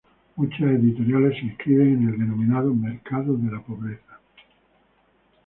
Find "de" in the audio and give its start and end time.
3.37-3.51